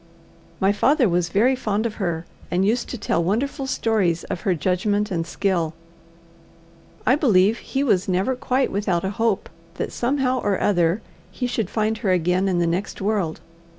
My 0.59 0.71
father 0.71 1.07
was 1.07 1.29
very 1.29 1.55
fond 1.55 1.85
of 1.85 1.93
her, 2.01 2.25
and 2.49 2.65
used 2.65 2.89
to 2.89 2.97
tell 2.97 3.23
wonderful 3.23 3.67
stories 3.67 4.23
of 4.23 4.41
her 4.41 4.55
judgment 4.55 5.11
and 5.11 5.27
skill. 5.27 5.75
I 7.05 7.15
believe 7.15 7.59
he 7.59 7.83
was 7.83 8.07
never 8.07 8.35
quite 8.35 8.71
without 8.71 9.05
a 9.05 9.11
hope 9.11 9.47
that 9.75 9.91
somehow 9.91 10.39
or 10.41 10.59
other 10.59 11.03
he 11.29 11.45
should 11.45 11.69
find 11.69 11.99
her 11.99 12.09
again 12.09 12.47
in 12.47 12.57
the 12.57 12.65
next 12.65 12.99
world. 12.99 13.41